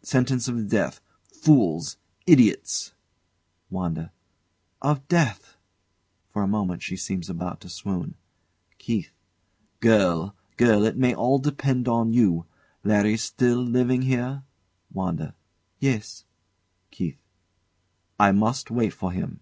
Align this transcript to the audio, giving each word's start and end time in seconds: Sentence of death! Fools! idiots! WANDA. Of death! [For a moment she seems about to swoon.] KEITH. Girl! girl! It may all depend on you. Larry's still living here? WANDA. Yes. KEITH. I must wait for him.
Sentence 0.00 0.48
of 0.48 0.68
death! 0.70 1.02
Fools! 1.26 1.98
idiots! 2.26 2.94
WANDA. 3.68 4.10
Of 4.80 5.06
death! 5.06 5.58
[For 6.30 6.42
a 6.42 6.48
moment 6.48 6.82
she 6.82 6.96
seems 6.96 7.28
about 7.28 7.60
to 7.60 7.68
swoon.] 7.68 8.14
KEITH. 8.78 9.12
Girl! 9.80 10.34
girl! 10.56 10.86
It 10.86 10.96
may 10.96 11.14
all 11.14 11.38
depend 11.38 11.88
on 11.88 12.14
you. 12.14 12.46
Larry's 12.82 13.20
still 13.22 13.60
living 13.62 14.00
here? 14.00 14.44
WANDA. 14.94 15.34
Yes. 15.78 16.24
KEITH. 16.90 17.18
I 18.18 18.32
must 18.32 18.70
wait 18.70 18.94
for 18.94 19.12
him. 19.12 19.40